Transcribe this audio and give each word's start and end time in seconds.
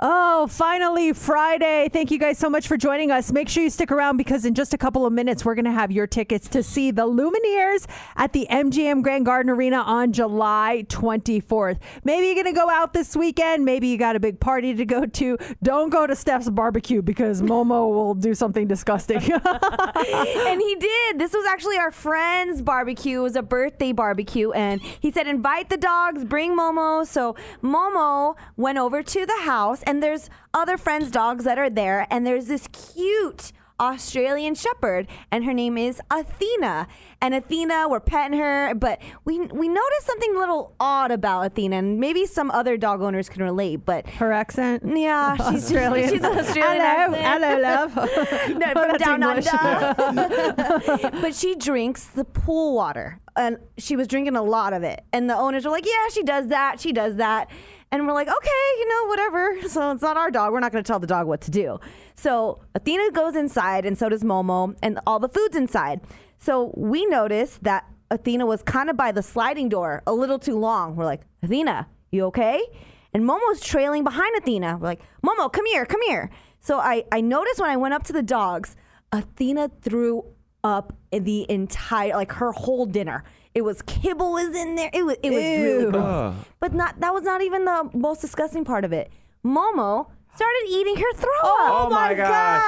Oh, 0.00 0.48
finally, 0.48 1.12
Friday. 1.12 1.88
Thank 1.88 2.10
you 2.10 2.18
guys 2.18 2.36
so 2.36 2.50
much 2.50 2.66
for 2.66 2.76
joining 2.76 3.12
us. 3.12 3.30
Make 3.30 3.48
sure 3.48 3.62
you 3.62 3.70
stick 3.70 3.92
around 3.92 4.16
because 4.16 4.44
in 4.44 4.52
just 4.52 4.74
a 4.74 4.78
couple 4.78 5.06
of 5.06 5.12
minutes, 5.12 5.44
we're 5.44 5.54
going 5.54 5.66
to 5.66 5.70
have 5.70 5.92
your 5.92 6.08
tickets 6.08 6.48
to 6.48 6.64
see 6.64 6.90
the 6.90 7.06
Lumineers 7.06 7.86
at 8.16 8.32
the 8.32 8.44
MGM 8.50 9.04
Grand 9.04 9.24
Garden 9.24 9.50
Arena 9.50 9.76
on 9.76 10.12
July 10.12 10.84
24th. 10.88 11.78
Maybe 12.02 12.26
you're 12.26 12.34
going 12.34 12.52
to 12.52 12.60
go 12.60 12.68
out 12.68 12.92
this 12.92 13.14
weekend. 13.16 13.64
Maybe 13.64 13.86
you 13.86 13.96
got 13.96 14.16
a 14.16 14.20
big 14.20 14.40
party 14.40 14.74
to 14.74 14.84
go 14.84 15.06
to. 15.06 15.38
Don't 15.62 15.90
go 15.90 16.08
to 16.08 16.16
Steph's 16.16 16.50
barbecue 16.50 17.00
because 17.00 17.40
Momo 17.40 17.88
will 17.94 18.14
do 18.14 18.34
something 18.34 18.66
disgusting. 18.66 19.18
and 19.32 20.60
he 20.60 20.74
did. 20.74 21.20
This 21.20 21.32
was 21.32 21.46
actually 21.46 21.76
our 21.76 21.92
friend's 21.92 22.62
barbecue. 22.62 23.20
It 23.20 23.22
was 23.22 23.36
a 23.36 23.42
birthday 23.42 23.92
barbecue. 23.92 24.50
And 24.50 24.82
he 24.82 25.12
said, 25.12 25.28
invite 25.28 25.70
the 25.70 25.76
dogs, 25.76 26.24
bring 26.24 26.58
Momo. 26.58 27.06
So 27.06 27.36
Momo 27.62 28.34
went 28.56 28.78
over 28.78 29.00
to 29.04 29.24
the 29.24 29.40
house, 29.42 29.83
and 29.84 30.02
there's 30.02 30.28
other 30.52 30.76
friends' 30.76 31.10
dogs 31.10 31.44
that 31.44 31.58
are 31.58 31.70
there. 31.70 32.06
And 32.10 32.26
there's 32.26 32.46
this 32.46 32.68
cute 32.68 33.52
Australian 33.80 34.54
Shepherd, 34.54 35.08
and 35.32 35.44
her 35.44 35.52
name 35.52 35.76
is 35.76 36.00
Athena. 36.08 36.86
And 37.20 37.34
Athena, 37.34 37.88
we're 37.88 37.98
petting 37.98 38.38
her, 38.38 38.72
but 38.74 39.02
we 39.24 39.40
we 39.40 39.66
noticed 39.68 40.06
something 40.06 40.32
a 40.36 40.38
little 40.38 40.74
odd 40.78 41.10
about 41.10 41.46
Athena, 41.46 41.76
and 41.78 41.98
maybe 41.98 42.24
some 42.24 42.52
other 42.52 42.76
dog 42.76 43.02
owners 43.02 43.28
can 43.28 43.42
relate. 43.42 43.84
But 43.84 44.06
Her 44.08 44.30
accent? 44.32 44.84
yeah, 44.86 45.34
she's 45.50 45.64
Australian. 45.64 46.08
She's 46.08 46.22
an 46.22 46.38
Australian. 46.38 46.82
Hello, 46.82 47.18
hello, 47.18 47.60
love. 47.60 47.94
No, 48.56 48.72
from 48.72 48.88
That's 48.92 49.04
down 49.04 49.22
English. 49.24 49.46
Uh, 49.52 49.94
under. 49.98 50.22
Uh. 50.22 51.10
but 51.20 51.34
she 51.34 51.56
drinks 51.56 52.04
the 52.06 52.24
pool 52.24 52.76
water, 52.76 53.18
and 53.34 53.58
she 53.76 53.96
was 53.96 54.06
drinking 54.06 54.36
a 54.36 54.42
lot 54.42 54.72
of 54.72 54.84
it. 54.84 55.02
And 55.12 55.28
the 55.28 55.36
owners 55.36 55.64
were 55.64 55.72
like, 55.72 55.84
"Yeah, 55.86 56.08
she 56.12 56.22
does 56.22 56.46
that. 56.48 56.80
She 56.80 56.92
does 56.92 57.16
that." 57.16 57.50
And 57.94 58.08
we're 58.08 58.12
like, 58.12 58.26
"Okay, 58.26 58.64
you 58.80 58.88
know, 58.88 59.06
whatever." 59.06 59.56
So 59.68 59.92
it's 59.92 60.02
not 60.02 60.16
our 60.16 60.30
dog. 60.30 60.52
We're 60.52 60.58
not 60.58 60.72
going 60.72 60.82
to 60.82 60.86
tell 60.86 60.98
the 60.98 61.06
dog 61.06 61.28
what 61.28 61.40
to 61.42 61.50
do. 61.52 61.78
So 62.16 62.60
Athena 62.74 63.12
goes 63.12 63.36
inside, 63.36 63.86
and 63.86 63.96
so 63.96 64.08
does 64.08 64.24
Momo, 64.24 64.76
and 64.82 64.98
all 65.06 65.20
the 65.20 65.28
food's 65.28 65.56
inside. 65.56 66.00
So 66.38 66.74
we 66.76 67.06
noticed 67.06 67.62
that 67.62 67.84
Athena 68.10 68.46
was 68.46 68.62
kind 68.62 68.90
of 68.90 68.96
by 68.96 69.12
the 69.12 69.22
sliding 69.22 69.68
door 69.68 70.02
a 70.08 70.12
little 70.12 70.40
too 70.40 70.58
long. 70.58 70.96
We're 70.96 71.04
like, 71.04 71.22
"Athena, 71.44 71.86
you 72.10 72.24
okay?" 72.26 72.60
And 73.12 73.22
Momo's 73.22 73.60
trailing 73.60 74.02
behind 74.02 74.36
Athena. 74.36 74.78
We're 74.80 74.88
like, 74.88 75.02
Momo, 75.24 75.50
come 75.52 75.66
here, 75.66 75.86
come 75.86 76.02
here. 76.02 76.30
So 76.60 76.80
I, 76.80 77.04
I 77.12 77.20
noticed 77.20 77.60
when 77.60 77.70
I 77.70 77.76
went 77.76 77.94
up 77.94 78.02
to 78.04 78.12
the 78.12 78.24
dogs, 78.24 78.74
Athena 79.12 79.70
threw 79.82 80.24
up 80.64 80.92
the 81.12 81.46
entire, 81.48 82.14
like 82.14 82.32
her 82.32 82.50
whole 82.50 82.86
dinner. 82.86 83.22
It 83.54 83.62
was 83.62 83.82
kibble 83.82 84.32
was 84.32 84.52
in 84.56 84.74
there. 84.74 84.90
It 84.92 85.04
was 85.04 85.16
it 85.22 85.30
was 85.30 85.38
really 85.38 85.92
gross. 85.92 86.34
But 86.58 86.74
not 86.74 86.98
that 86.98 87.14
was 87.14 87.22
not 87.22 87.40
even 87.42 87.64
the 87.64 87.88
most 87.94 88.20
disgusting 88.20 88.64
part 88.64 88.84
of 88.84 88.92
it. 88.92 89.12
Momo 89.44 90.08
started 90.34 90.66
eating 90.68 90.96
her 90.96 91.12
throw 91.14 91.30
oh 91.44 91.66
up. 91.66 91.86
Oh 91.86 91.90
my 91.94 92.14
gosh. 92.14 92.62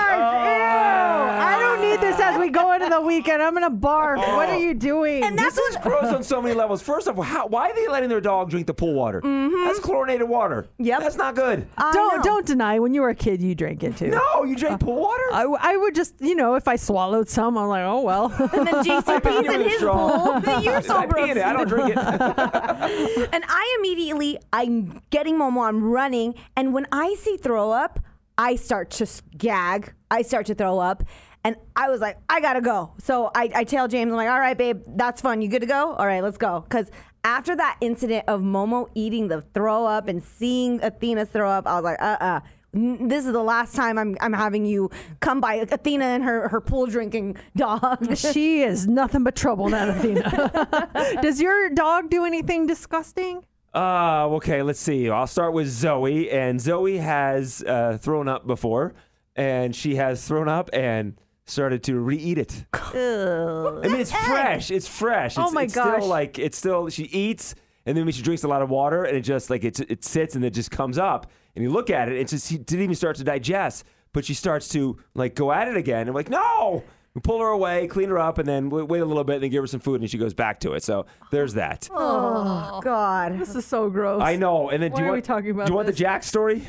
I 1.42 1.58
don't 1.58 1.75
need 1.96 2.06
this 2.06 2.20
as 2.20 2.38
we 2.38 2.50
go 2.50 2.72
into 2.72 2.88
the 2.88 3.00
weekend. 3.00 3.42
I'm 3.42 3.54
going 3.54 3.70
to 3.70 3.76
barf. 3.76 4.18
What 4.18 4.48
are 4.48 4.58
you 4.58 4.74
doing? 4.74 5.22
And 5.24 5.38
that's 5.38 5.56
This 5.56 5.70
is 5.70 5.76
gross 5.82 6.12
on 6.12 6.22
so 6.22 6.40
many 6.42 6.54
levels. 6.54 6.82
First 6.82 7.06
of 7.08 7.16
all, 7.18 7.24
how, 7.24 7.46
why 7.46 7.70
are 7.70 7.74
they 7.74 7.88
letting 7.88 8.08
their 8.08 8.20
dog 8.20 8.50
drink 8.50 8.66
the 8.66 8.74
pool 8.74 8.94
water? 8.94 9.20
That's 9.22 9.78
chlorinated 9.80 10.28
water. 10.28 10.62
Mm-hmm. 10.62 10.84
Yep. 10.84 11.00
That's 11.00 11.16
not 11.16 11.34
good. 11.34 11.66
I 11.76 11.92
don't 11.92 12.16
know. 12.18 12.22
don't 12.22 12.46
deny 12.46 12.78
when 12.78 12.94
you 12.94 13.00
were 13.02 13.08
a 13.10 13.14
kid 13.14 13.40
you 13.42 13.54
drank 13.54 13.82
it 13.82 13.96
too. 13.96 14.08
no, 14.08 14.44
you 14.44 14.56
drink 14.56 14.80
pool 14.80 15.00
water? 15.00 15.22
I 15.32 15.76
would 15.76 15.94
just, 15.94 16.14
you 16.20 16.34
know, 16.34 16.54
if 16.54 16.68
I 16.68 16.76
swallowed 16.76 17.28
some, 17.28 17.56
I'm 17.58 17.68
like, 17.68 17.84
oh 17.84 18.00
well. 18.02 18.26
And 18.32 18.66
then 18.66 18.74
JCP's 18.84 19.54
in 19.54 19.60
his 19.62 19.78
Strong. 19.78 20.42
pool. 20.42 20.60
You're 20.62 20.82
so 20.82 20.96
I 20.98 21.06
pee 21.06 21.30
in 21.30 21.34
gross. 21.34 21.36
it. 21.36 21.44
I 21.44 21.52
don't 21.52 21.68
drink 21.68 21.90
it. 21.96 23.26
And 23.32 23.44
I 23.48 23.76
immediately, 23.78 24.38
I'm 24.52 25.00
getting 25.10 25.36
Momo, 25.38 25.66
I'm 25.66 25.82
running. 25.82 26.34
And 26.56 26.72
when 26.72 26.86
I 26.92 27.14
see 27.14 27.36
throw 27.36 27.70
up, 27.70 28.00
I 28.38 28.56
start 28.56 28.90
to 28.92 29.06
gag. 29.36 29.94
I 30.10 30.22
start 30.22 30.46
to 30.46 30.54
throw 30.54 30.78
up. 30.78 31.02
And 31.46 31.54
I 31.76 31.90
was 31.90 32.00
like, 32.00 32.18
I 32.28 32.40
gotta 32.40 32.60
go. 32.60 32.92
So 32.98 33.30
I, 33.32 33.48
I 33.54 33.62
tell 33.62 33.86
James, 33.86 34.10
I'm 34.10 34.16
like, 34.16 34.28
all 34.28 34.40
right, 34.40 34.58
babe, 34.58 34.82
that's 34.84 35.20
fun. 35.20 35.40
You 35.40 35.48
good 35.48 35.60
to 35.60 35.66
go? 35.66 35.92
All 35.92 36.04
right, 36.04 36.20
let's 36.20 36.38
go. 36.38 36.62
Because 36.62 36.90
after 37.22 37.54
that 37.54 37.76
incident 37.80 38.24
of 38.26 38.40
Momo 38.40 38.88
eating 38.96 39.28
the 39.28 39.42
throw 39.42 39.86
up 39.86 40.08
and 40.08 40.24
seeing 40.24 40.82
Athena's 40.82 41.28
throw 41.28 41.48
up, 41.48 41.68
I 41.68 41.76
was 41.76 41.84
like, 41.84 42.02
uh 42.02 42.16
uh 42.20 42.40
This 42.72 43.26
is 43.26 43.32
the 43.32 43.44
last 43.44 43.76
time 43.76 43.96
I'm, 43.96 44.16
I'm 44.20 44.32
having 44.32 44.66
you 44.66 44.90
come 45.20 45.40
by 45.40 45.54
Athena 45.70 46.04
and 46.04 46.24
her, 46.24 46.48
her 46.48 46.60
pool 46.60 46.86
drinking 46.86 47.36
dog. 47.54 48.16
she 48.18 48.62
is 48.62 48.88
nothing 48.88 49.22
but 49.22 49.36
trouble, 49.36 49.68
that 49.68 49.88
Athena. 49.88 51.18
Does 51.22 51.40
your 51.40 51.70
dog 51.70 52.10
do 52.10 52.24
anything 52.24 52.66
disgusting? 52.66 53.44
Uh, 53.72 54.26
okay, 54.30 54.62
let's 54.62 54.80
see. 54.80 55.08
I'll 55.08 55.28
start 55.28 55.52
with 55.52 55.68
Zoe. 55.68 56.28
And 56.28 56.60
Zoe 56.60 56.98
has 56.98 57.62
uh, 57.62 57.98
thrown 58.00 58.26
up 58.26 58.48
before, 58.48 58.94
and 59.36 59.76
she 59.76 59.94
has 59.94 60.26
thrown 60.26 60.48
up 60.48 60.70
and 60.72 61.16
started 61.46 61.82
to 61.84 61.98
re-eat 61.98 62.38
it. 62.38 62.64
I 62.72 63.80
mean, 63.88 64.00
it's 64.00 64.12
fresh. 64.12 64.70
It's 64.70 64.88
fresh. 64.88 65.38
Oh 65.38 65.44
It's, 65.44 65.52
my 65.52 65.62
it's 65.62 65.74
gosh. 65.74 65.96
Still 65.98 66.08
like 66.08 66.38
it's 66.38 66.56
still 66.58 66.88
she 66.88 67.04
eats, 67.04 67.54
and 67.86 67.96
then 67.96 68.04
when 68.04 68.12
she 68.12 68.22
drinks 68.22 68.42
a 68.44 68.48
lot 68.48 68.62
of 68.62 68.70
water, 68.70 69.04
and 69.04 69.16
it 69.16 69.22
just 69.22 69.50
like 69.50 69.64
it 69.64 69.78
it 69.90 70.04
sits 70.04 70.34
and 70.34 70.44
it 70.44 70.50
just 70.54 70.70
comes 70.70 70.98
up, 70.98 71.30
and 71.54 71.62
you 71.62 71.70
look 71.70 71.90
at 71.90 72.08
it, 72.08 72.16
it 72.18 72.28
just 72.28 72.48
she 72.48 72.58
didn't 72.58 72.82
even 72.84 72.94
start 72.96 73.16
to 73.16 73.24
digest, 73.24 73.84
but 74.12 74.24
she 74.24 74.34
starts 74.34 74.68
to 74.70 74.98
like 75.14 75.34
go 75.34 75.52
at 75.52 75.68
it 75.68 75.76
again. 75.76 76.06
and 76.08 76.14
like 76.14 76.30
no. 76.30 76.82
We 77.14 77.20
pull 77.22 77.40
her 77.40 77.46
away, 77.46 77.86
clean 77.86 78.10
her 78.10 78.18
up, 78.18 78.36
and 78.36 78.46
then 78.46 78.68
wait, 78.68 78.88
wait 78.88 78.98
a 79.00 79.04
little 79.06 79.24
bit, 79.24 79.36
and 79.36 79.44
then 79.44 79.50
give 79.50 79.62
her 79.62 79.66
some 79.66 79.80
food, 79.80 80.02
and 80.02 80.10
she 80.10 80.18
goes 80.18 80.34
back 80.34 80.60
to 80.60 80.74
it. 80.74 80.82
So 80.82 81.06
there's 81.30 81.54
that. 81.54 81.88
oh, 81.90 82.78
God. 82.84 83.40
This 83.40 83.54
is 83.54 83.64
so 83.64 83.88
gross. 83.88 84.20
I 84.20 84.36
know. 84.36 84.68
And 84.68 84.82
then 84.82 84.90
do 84.90 84.96
Why 84.96 85.00
you 85.00 85.04
are 85.06 85.08
want 85.12 85.16
we 85.16 85.26
talking 85.26 85.50
about 85.52 85.66
Do 85.66 85.72
you 85.72 85.76
want 85.76 85.86
this? 85.86 85.96
the 85.96 86.00
Jack 86.04 86.22
story? 86.24 86.62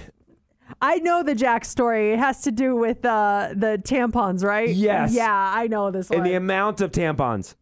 I 0.82 0.98
know 1.00 1.24
the 1.24 1.36
Jack 1.36 1.66
story. 1.66 2.12
It 2.14 2.20
has 2.20 2.42
to 2.42 2.52
do 2.52 2.76
with 2.76 3.04
uh, 3.06 3.50
the 3.56 3.82
tampons, 3.84 4.44
right? 4.44 4.70
Yes. 4.70 5.14
Yeah, 5.14 5.32
I 5.32 5.68
know 5.68 5.92
this 5.92 6.10
one. 6.10 6.20
And 6.20 6.26
the 6.28 6.34
amount 6.36 6.82
of 6.82 6.92
tampons. 6.92 7.56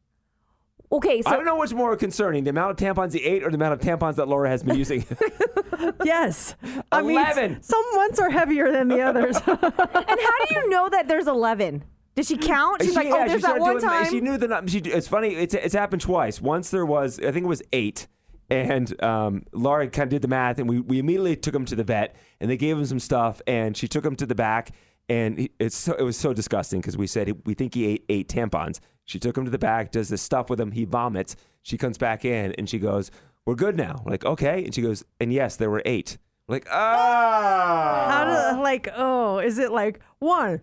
Okay, 0.92 1.22
so 1.22 1.30
I 1.32 1.36
don't 1.36 1.46
know 1.46 1.56
what's 1.56 1.74
more 1.74 1.96
concerning: 1.98 2.44
the 2.44 2.52
amount 2.52 2.72
of 2.72 2.78
tampons 2.78 3.14
he 3.14 3.20
ate, 3.24 3.44
or 3.44 3.50
the 3.50 3.56
amount 3.56 3.74
of 3.74 3.80
tampons 3.80 4.16
that 4.16 4.28
Laura 4.28 4.50
has 4.50 4.64
been 4.64 4.78
using. 4.78 5.06
yes. 6.04 6.56
I 6.92 7.02
mean, 7.02 7.12
11. 7.12 7.64
some 7.64 7.84
months 7.96 8.20
are 8.20 8.30
heavier 8.30 8.72
than 8.72 8.88
the 8.88 9.02
others. 9.02 9.36
And 9.48 10.20
how 10.20 10.46
do 10.46 10.54
you 10.56 10.70
know 10.70 10.88
that 10.90 11.08
there's 11.08 11.28
11? 11.28 11.84
Did 12.16 12.26
she 12.28 12.38
count? 12.38 12.82
She's 12.82 12.92
She- 12.92 12.96
like, 12.96 13.08
yeah, 13.08 13.14
oh, 13.16 13.24
she 13.24 13.30
there's 13.30 13.42
that 13.42 13.48
started 13.58 13.62
one 13.62 13.72
doing- 13.80 13.84
time. 13.90 14.10
She 14.10 14.22
knew 14.22 14.38
the. 14.38 14.64
She, 14.68 14.78
it's 14.80 15.08
funny. 15.08 15.30
It's 15.36 15.54
it's 15.54 15.74
happened 15.74 16.02
twice. 16.02 16.40
Once 16.42 16.70
there 16.70 16.86
was, 16.86 17.20
I 17.20 17.32
think 17.32 17.46
it 17.46 17.50
was 17.50 17.62
eight, 17.74 18.08
and 18.50 19.02
um, 19.04 19.44
Laura 19.52 19.88
kind 19.88 20.04
of 20.04 20.10
did 20.10 20.22
the 20.22 20.28
math, 20.28 20.60
and 20.60 20.70
we 20.70 20.80
we 20.80 21.00
immediately 21.00 21.36
took 21.36 21.56
him 21.56 21.66
to 21.66 21.76
the 21.76 21.84
vet, 21.84 22.16
and 22.40 22.50
they 22.50 22.58
gave 22.58 22.78
him 22.78 22.86
some 22.86 23.00
stuff, 23.00 23.42
and 23.48 23.76
she 23.76 23.88
took 23.88 24.06
him 24.06 24.16
to 24.18 24.26
the 24.26 24.36
back, 24.36 24.72
and 25.10 25.38
he, 25.38 25.52
it's 25.60 25.76
so, 25.76 25.94
it 25.94 26.04
was 26.04 26.18
so 26.18 26.34
disgusting 26.34 26.82
because 26.82 26.98
we 26.98 27.08
said 27.08 27.34
we 27.46 27.54
think 27.54 27.74
he 27.74 27.86
ate 27.86 28.06
eight 28.10 28.30
tampons. 28.30 28.80
She 29.06 29.20
took 29.20 29.38
him 29.38 29.46
to 29.46 29.52
the 29.52 29.60
back, 29.60 29.92
does 29.92 30.10
this 30.10 30.22
stuff 30.22 30.50
with 30.50 30.60
him. 30.60 30.72
He 30.72 30.86
vomits. 30.86 31.36
She 31.62 31.78
comes 31.78 31.98
back 31.98 32.26
in, 32.26 32.54
and 32.54 32.70
she 32.70 32.80
goes, 32.80 33.12
"We're 33.46 33.56
good 33.56 33.78
now." 33.78 34.02
We're 34.04 34.12
like, 34.12 34.26
okay, 34.26 34.64
and 34.64 34.74
she 34.74 34.82
goes, 34.82 35.04
"And 35.20 35.32
yes, 35.34 35.56
there 35.56 35.70
were 35.70 35.82
eight. 35.86 36.18
We're 36.48 36.56
like, 36.58 36.68
ah. 36.72 38.08
How 38.10 38.54
do 38.56 38.62
like? 38.62 38.88
Oh, 38.96 39.40
is 39.40 39.58
it 39.58 39.72
like 39.72 40.00
one, 40.20 40.62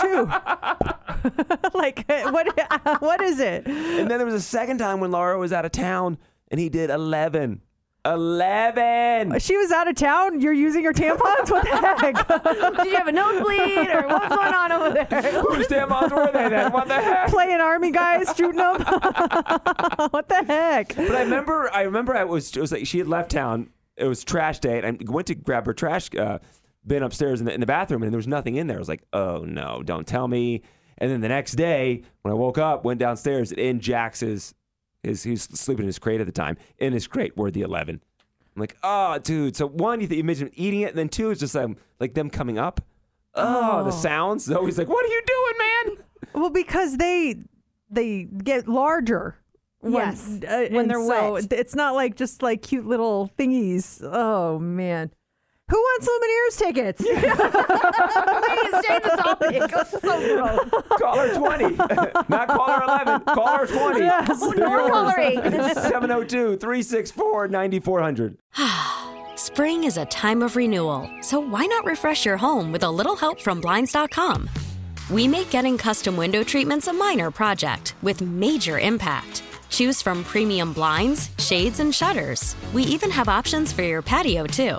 two? 0.00 0.26
like 1.74 2.04
what? 2.08 2.46
What 3.00 3.20
is 3.20 3.40
it? 3.40 3.66
And 3.66 4.10
then 4.10 4.18
there 4.18 4.24
was 4.24 4.34
a 4.34 4.40
second 4.40 4.78
time 4.78 5.00
when 5.00 5.10
Laura 5.10 5.38
was 5.38 5.52
out 5.52 5.64
of 5.64 5.72
town 5.72 6.18
and 6.50 6.60
he 6.60 6.68
did 6.68 6.90
11. 6.90 7.60
11. 8.04 9.38
She 9.40 9.56
was 9.56 9.70
out 9.72 9.88
of 9.88 9.94
town. 9.94 10.40
You're 10.40 10.54
using 10.54 10.82
your 10.82 10.94
tampons. 10.94 11.50
What 11.50 11.64
the 11.64 11.76
heck? 11.76 12.76
Did 12.78 12.86
you 12.86 12.96
have 12.96 13.08
a 13.08 13.12
nosebleed 13.12 13.90
or 13.90 14.08
what's 14.08 14.34
going 14.34 14.54
on 14.54 14.72
over 14.72 14.90
there? 14.90 15.42
Whose 15.42 15.66
tampons 15.66 16.10
were 16.10 16.30
they 16.32 16.48
then? 16.48 16.72
What 16.72 16.88
the 16.88 16.94
heck? 16.94 17.28
Playing 17.28 17.60
army 17.60 17.90
guys, 17.90 18.34
shooting 18.34 18.56
them. 18.56 18.76
what 20.10 20.28
the 20.28 20.44
heck? 20.46 20.96
But 20.96 21.10
I 21.10 21.22
remember, 21.22 21.70
I 21.74 21.82
remember 21.82 22.16
I 22.16 22.24
was, 22.24 22.56
it 22.56 22.60
was 22.60 22.72
like 22.72 22.86
she 22.86 22.98
had 22.98 23.06
left 23.06 23.30
town. 23.30 23.68
It 23.96 24.06
was 24.06 24.24
trash 24.24 24.60
day, 24.60 24.78
and 24.78 24.86
I 24.86 25.12
went 25.12 25.26
to 25.26 25.34
grab 25.34 25.66
her 25.66 25.74
trash 25.74 26.08
uh, 26.14 26.38
bin 26.86 27.02
upstairs 27.02 27.40
in 27.40 27.46
the, 27.46 27.52
in 27.52 27.60
the 27.60 27.66
bathroom, 27.66 28.02
and 28.02 28.10
there 28.10 28.18
was 28.18 28.26
nothing 28.26 28.56
in 28.56 28.66
there. 28.66 28.78
I 28.78 28.80
was 28.80 28.88
like, 28.88 29.02
oh 29.12 29.44
no, 29.46 29.82
don't 29.82 30.06
tell 30.06 30.26
me. 30.26 30.62
And 30.96 31.10
then 31.10 31.20
the 31.20 31.28
next 31.28 31.52
day, 31.52 32.02
when 32.22 32.32
I 32.32 32.34
woke 32.34 32.56
up, 32.56 32.84
went 32.84 32.98
downstairs, 32.98 33.52
in 33.52 33.80
Jax's 33.80 34.54
His 35.02 35.22
he 35.22 35.30
was 35.32 35.42
sleeping 35.44 35.84
in 35.84 35.86
his 35.86 35.98
crate 35.98 36.20
at 36.20 36.26
the 36.26 36.32
time. 36.32 36.56
In 36.78 36.92
his 36.92 37.06
crate 37.06 37.36
were 37.36 37.50
the 37.50 37.62
eleven. 37.62 38.00
I'm 38.56 38.60
like, 38.60 38.76
oh, 38.82 39.18
dude. 39.18 39.56
So 39.56 39.66
one, 39.66 40.00
you, 40.00 40.06
th- 40.08 40.16
you 40.16 40.24
imagine 40.24 40.50
eating 40.54 40.80
it, 40.80 40.90
and 40.90 40.98
then 40.98 41.08
two, 41.08 41.30
it's 41.30 41.40
just 41.40 41.54
um, 41.56 41.76
like 42.00 42.14
them 42.14 42.28
coming 42.30 42.58
up. 42.58 42.80
Oh, 43.34 43.84
the 43.84 43.92
sounds. 43.92 44.44
So 44.44 44.64
he's 44.66 44.76
like, 44.76 44.88
what 44.88 45.04
are 45.04 45.08
you 45.08 45.22
doing, 45.26 45.58
man? 45.58 46.04
Well, 46.34 46.50
because 46.50 46.96
they 46.96 47.36
they 47.90 48.24
get 48.24 48.68
larger. 48.68 49.36
When, 49.82 49.92
Yes, 49.94 50.28
uh, 50.46 50.66
when 50.70 50.82
and 50.82 50.90
they're 50.90 51.06
so 51.06 51.32
wet. 51.34 51.52
It's 51.52 51.74
not 51.74 51.94
like 51.94 52.14
just 52.14 52.42
like 52.42 52.60
cute 52.60 52.84
little 52.84 53.30
thingies. 53.38 54.02
Oh 54.02 54.58
man, 54.58 55.10
who 55.70 55.76
wants 55.78 56.08
Lumineers 56.08 56.58
tickets? 56.58 57.00
Please 57.02 57.18
change 58.86 59.02
the 59.04 59.16
topic. 59.16 59.62
so 60.02 60.14
gross. 60.36 60.84
Caller 60.98 61.34
20. 61.34 61.76
Not 62.28 62.48
caller 62.48 62.82
11. 62.82 63.20
Caller 63.34 63.66
20. 63.66 64.00
Yes. 64.00 64.40
No 64.40 64.68
more 64.68 64.88
coloring. 64.88 65.40
702 65.40 66.56
364 66.56 67.48
9400. 67.48 68.36
Spring 69.36 69.84
is 69.84 69.96
a 69.96 70.04
time 70.06 70.42
of 70.42 70.56
renewal, 70.56 71.08
so 71.22 71.40
why 71.40 71.64
not 71.64 71.84
refresh 71.86 72.26
your 72.26 72.36
home 72.36 72.72
with 72.72 72.82
a 72.82 72.90
little 72.90 73.16
help 73.16 73.40
from 73.40 73.60
Blinds.com? 73.60 74.50
We 75.10 75.26
make 75.26 75.50
getting 75.50 75.78
custom 75.78 76.16
window 76.16 76.44
treatments 76.44 76.88
a 76.88 76.92
minor 76.92 77.30
project 77.30 77.94
with 78.02 78.20
major 78.20 78.78
impact. 78.78 79.42
Choose 79.70 80.02
from 80.02 80.24
premium 80.24 80.72
blinds, 80.72 81.30
shades, 81.38 81.80
and 81.80 81.94
shutters. 81.94 82.54
We 82.74 82.82
even 82.82 83.10
have 83.10 83.28
options 83.28 83.72
for 83.72 83.82
your 83.82 84.02
patio, 84.02 84.44
too. 84.46 84.78